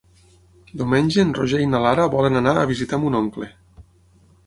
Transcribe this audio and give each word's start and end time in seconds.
Diumenge 0.81 1.19
en 1.25 1.35
Roger 1.41 1.61
i 1.65 1.69
na 1.75 1.83
Lara 1.85 2.09
volen 2.17 2.43
anar 2.43 2.57
a 2.57 2.67
visitar 2.75 3.03
mon 3.07 3.23
oncle. 3.25 3.55